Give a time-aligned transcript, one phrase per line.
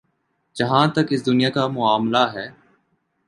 [0.55, 2.47] جہاں تک اس دنیا کا معاملہ ہے۔